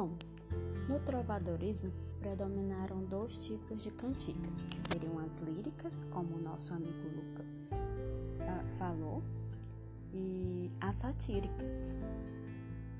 [0.00, 0.16] Bom,
[0.88, 7.08] no trovadorismo predominaram dois tipos de cantigas, que seriam as líricas, como o nosso amigo
[7.16, 9.24] Lucas uh, falou,
[10.14, 11.96] e as satíricas.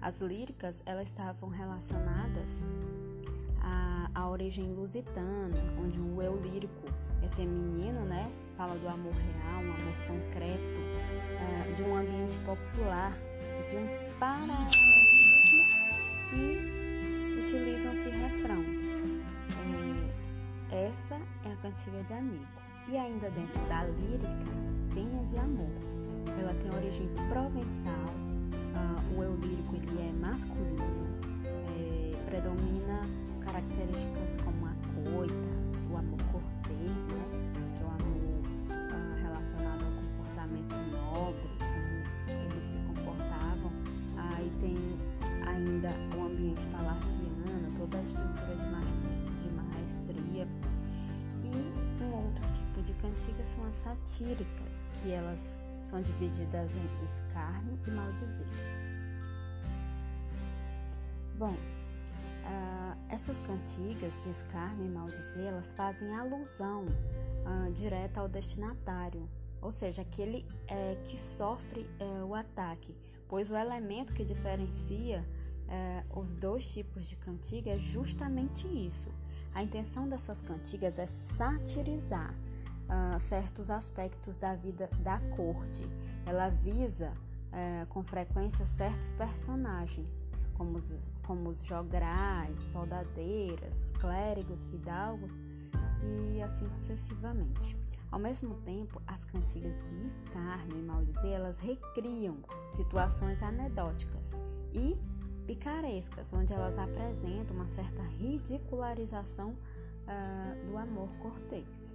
[0.00, 2.48] As líricas elas estavam relacionadas
[3.60, 6.88] à, à origem lusitana, onde o eu lírico
[7.22, 8.32] é feminino, né?
[8.56, 13.12] Fala do amor real, um amor concreto, uh, de um ambiente popular,
[13.68, 14.96] de um paralelismo
[16.32, 16.75] e
[17.46, 18.64] utilizam-se refrão.
[20.72, 21.14] É, essa
[21.44, 22.44] é a cantiga de amigo.
[22.88, 24.50] E ainda dentro da lírica,
[24.92, 25.70] vem a de amor.
[26.40, 28.10] Ela tem origem provençal,
[28.74, 31.06] uh, o eu lírico ele é masculino,
[31.78, 33.08] é, predomina
[33.44, 35.48] características como a coita,
[35.88, 37.24] o amor cortês, né?
[37.76, 41.48] que é o amor uh, relacionado ao comportamento nobre,
[42.26, 43.70] como eles se comportavam.
[44.16, 44.76] Aí tem
[45.46, 47.35] ainda o ambiente palaciano,
[47.86, 50.48] toda a estrutura de maestria.
[51.44, 55.56] E um outro tipo de cantigas são as satíricas, que elas
[55.88, 58.46] são divididas em escárnio e maldizer.
[61.38, 69.28] Bom, uh, essas cantigas de escárnio e maldizer, elas fazem alusão uh, direta ao destinatário,
[69.62, 72.94] ou seja, aquele uh, que sofre eh, o ataque,
[73.28, 75.24] pois o elemento que diferencia
[75.68, 79.10] eh, os dois tipos de cantiga é justamente isso.
[79.54, 82.34] A intenção dessas cantigas é satirizar
[82.86, 85.82] uh, certos aspectos da vida da corte.
[86.24, 90.92] Ela visa uh, com frequência certos personagens, como os,
[91.26, 95.32] como os jograis, soldadeiras, clérigos, fidalgos
[96.02, 97.76] e assim sucessivamente.
[98.10, 102.38] Ao mesmo tempo, as cantigas de escárnio e maldizer, elas recriam
[102.72, 104.32] situações anedóticas
[104.72, 104.98] e
[105.46, 111.94] picarescas, onde elas apresentam uma certa ridicularização uh, do amor cortês.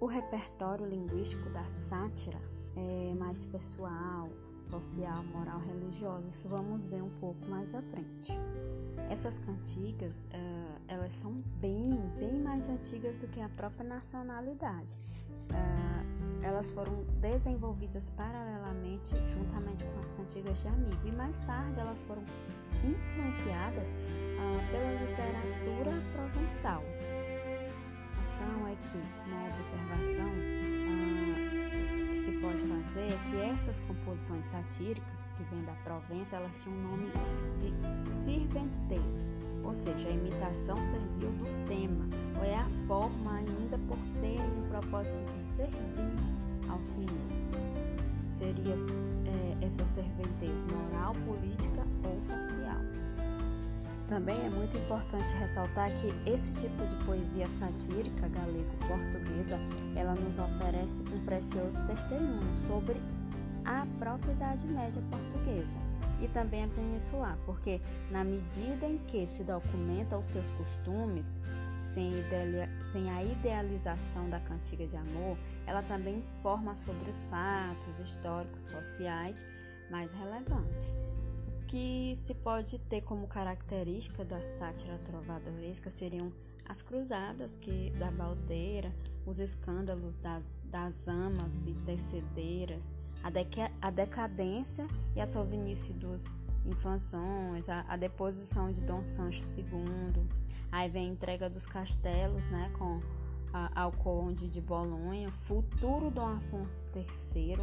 [0.00, 2.40] O repertório linguístico da sátira
[2.76, 4.28] é mais pessoal,
[4.64, 6.26] social, moral, religiosa.
[6.28, 8.32] Isso vamos ver um pouco mais à frente.
[9.08, 14.94] Essas cantigas, uh, elas são bem, bem mais antigas do que a própria nacionalidade.
[15.50, 22.02] Uh, elas foram desenvolvidas paralelamente, juntamente com as cantigas de amigo, e mais tarde elas
[22.02, 22.22] foram
[23.34, 26.82] influenciadas uh, pela literatura provençal
[28.34, 30.30] observação é que, uma observação
[30.88, 36.62] ah, que se pode fazer é que essas composições satíricas que vêm da Provença, elas
[36.62, 37.12] tinham o nome
[37.58, 37.72] de
[38.24, 42.06] sirventez, ou seja, a imitação serviu do tema,
[42.38, 47.34] ou é a forma ainda por terem o propósito de servir ao Senhor.
[48.28, 52.83] Seria é, essa serventez moral, política ou social.
[54.08, 59.58] Também é muito importante ressaltar que esse tipo de poesia satírica galego-portuguesa,
[59.96, 62.96] ela nos oferece um precioso testemunho sobre
[63.64, 65.78] a própria Idade Média portuguesa
[66.20, 71.40] e também a peninsular, porque na medida em que se documenta os seus costumes,
[71.82, 72.12] sem,
[72.92, 79.42] sem a idealização da cantiga de amor, ela também informa sobre os fatos históricos, sociais
[79.90, 81.13] mais relevantes
[81.66, 86.32] que se pode ter como característica da sátira trovadoresca seriam
[86.66, 88.94] as cruzadas que da baldeira,
[89.26, 92.92] os escândalos das, das amas e tecedeiras,
[93.22, 96.24] a, deca, a decadência e a sovinice dos
[96.64, 100.26] infanções, a, a, deposição de Dom Sancho II,
[100.72, 103.02] aí vem a entrega dos castelos, né, com
[103.52, 107.58] a, ao conde de Bolonha, futuro Dom Afonso III,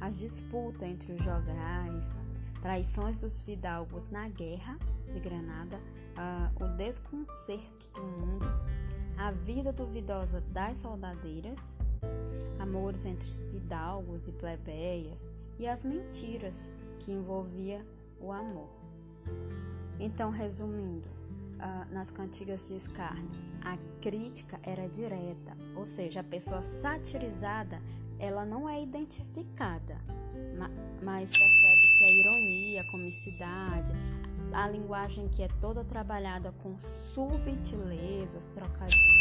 [0.00, 2.18] as disputas entre os jograis,
[2.62, 4.78] traições dos fidalgos na guerra
[5.08, 8.46] de Granada, uh, o desconcerto do mundo,
[9.16, 11.58] a vida duvidosa das soldadeiras,
[12.58, 15.28] amores entre fidalgos e plebeias
[15.58, 16.70] e as mentiras
[17.00, 17.84] que envolvia
[18.20, 18.68] o amor.
[19.98, 23.30] Então, resumindo, uh, nas cantigas de escárnio,
[23.62, 27.80] a crítica era direta, ou seja, a pessoa satirizada
[28.18, 29.96] ela não é identificada,
[31.02, 33.92] mas percebe-se a ironia, a comicidade,
[34.52, 36.76] a linguagem que é toda trabalhada com
[37.14, 39.20] subtilezas, trocadilhos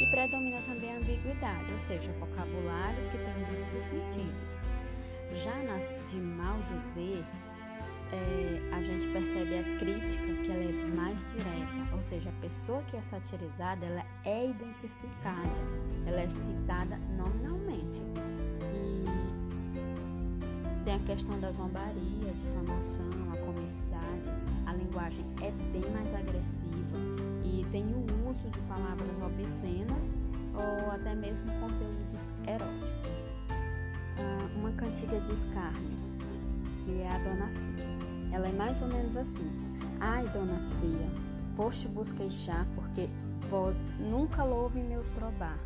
[0.00, 5.42] e predomina também a ambiguidade, ou seja, vocabulários que têm duplos sentidos.
[5.42, 7.24] Já nas de mal dizer,
[8.12, 12.82] é, a gente percebe a crítica que ela é mais direta, ou seja, a pessoa
[12.82, 15.48] que é satirizada ela é identificada,
[16.06, 18.02] ela é citada nominalmente.
[20.84, 24.28] Tem a questão da zombaria, difamação, a comicidade.
[24.66, 26.98] a linguagem é bem mais agressiva
[27.44, 30.12] e tem o uso de palavras obscenas
[30.54, 33.10] ou até mesmo conteúdos eróticos.
[34.18, 35.98] Ah, uma cantiga de escárnio,
[36.82, 38.36] que é a Dona Fia.
[38.36, 39.50] Ela é mais ou menos assim:
[40.00, 41.08] Ai, Dona Fia,
[41.54, 43.08] foste vos queixar porque
[43.48, 45.58] vós nunca louve meu trobar,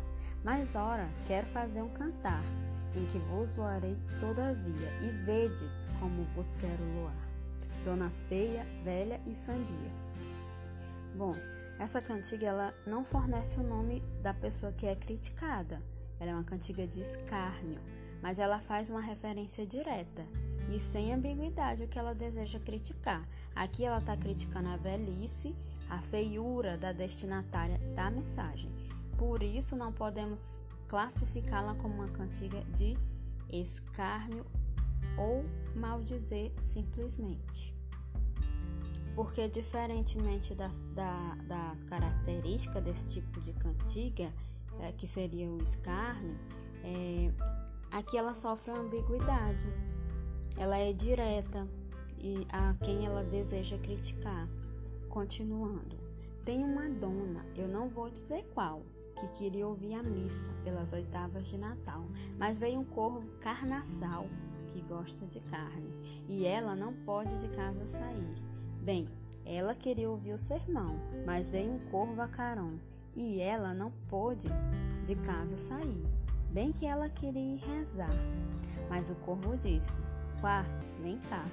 [0.43, 2.43] mas ora, quero fazer um cantar,
[2.97, 7.27] em que vos loarei todavia, e vedes como vos quero loar.
[7.83, 9.91] Dona Feia, Velha e Sandia.
[11.15, 11.35] Bom,
[11.79, 15.81] essa cantiga ela não fornece o nome da pessoa que é criticada.
[16.19, 17.79] Ela é uma cantiga de escárnio,
[18.21, 20.25] mas ela faz uma referência direta
[20.69, 23.27] e sem ambiguidade o que ela deseja criticar.
[23.55, 25.55] Aqui ela está criticando a velhice,
[25.89, 28.69] a feiura da destinatária da mensagem.
[29.17, 32.97] Por isso não podemos classificá-la como uma cantiga de
[33.49, 34.45] escárnio
[35.17, 35.45] ou
[35.75, 37.77] maldizer simplesmente
[39.17, 44.31] porque diferentemente das, da, das características desse tipo de cantiga,
[44.79, 46.37] é, que seria o escárnio,
[46.83, 47.31] é,
[47.89, 49.65] aqui ela sofre uma ambiguidade.
[50.55, 51.67] Ela é direta
[52.19, 54.47] e a quem ela deseja criticar.
[55.09, 55.97] Continuando,
[56.45, 58.83] tem uma dona, eu não vou dizer qual,
[59.19, 62.05] que queria ouvir a missa pelas oitavas de Natal,
[62.37, 64.27] mas veio um corvo carnaçal
[64.67, 65.91] que gosta de carne
[66.27, 68.35] e ela não pode de casa sair.
[68.81, 69.07] Bem,
[69.45, 72.79] ela queria ouvir o sermão, mas veio um corvo a carão
[73.15, 74.47] e ela não pôde
[75.03, 76.03] de casa sair.
[76.51, 78.13] Bem que ela queria ir rezar,
[78.89, 79.91] mas o corvo disse:
[80.39, 80.63] Quá,
[81.01, 81.45] vem cá.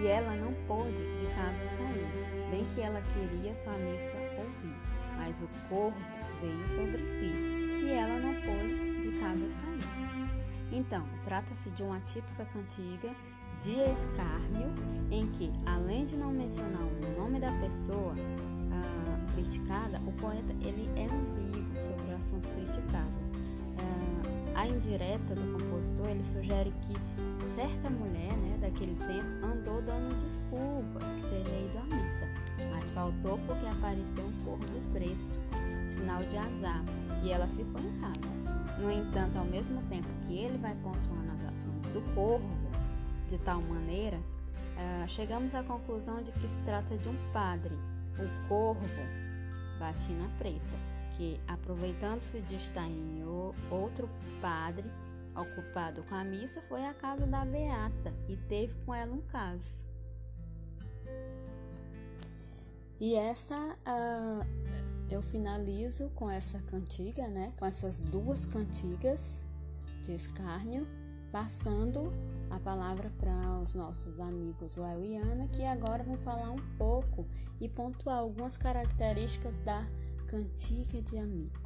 [0.00, 4.74] E ela não pôde de casa sair, bem que ela queria sua missa ouvir,
[5.18, 7.32] mas o corvo veio sobre si
[7.84, 9.82] e ela não pôde de casa sair.
[10.72, 13.10] Então, trata-se de uma típica cantiga
[13.60, 14.74] de escárnio,
[15.10, 18.14] em que, além de não mencionar o nome da pessoa
[18.72, 23.22] ah, criticada, o poeta ele é ambíguo sobre o assunto criticado.
[23.78, 26.94] Ah, a indireta do compositor ele sugere que
[27.48, 33.38] certa mulher né, daquele tempo andou dando desculpas que teria ido à missa, mas faltou
[33.46, 35.18] porque apareceu um corvo preto,
[35.94, 36.82] sinal de azar,
[37.22, 38.32] e ela ficou em casa.
[38.78, 42.48] No entanto, ao mesmo tempo que ele vai pontuando as ações do corvo,
[43.28, 47.74] de tal maneira, uh, chegamos à conclusão de que se trata de um padre,
[48.18, 48.82] o corvo
[49.78, 53.24] Batina Preta, que, aproveitando-se de estar em
[53.70, 54.08] outro
[54.40, 54.84] padre
[55.34, 59.82] ocupado com a missa, foi à casa da Beata e teve com ela um caso.
[63.02, 64.46] E essa uh,
[65.10, 67.52] eu finalizo com essa cantiga, né?
[67.58, 69.44] Com essas duas cantigas
[70.02, 70.86] de escárnio,
[71.32, 72.12] passando
[72.48, 77.26] a palavra para os nossos amigos Léo e Ana, que agora vão falar um pouco
[77.60, 79.84] e pontuar algumas características da
[80.28, 81.58] cantiga de amigo.